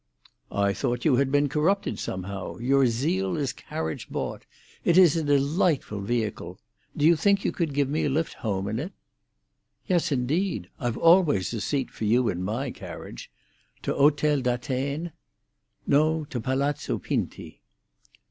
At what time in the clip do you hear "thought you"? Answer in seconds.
0.73-1.17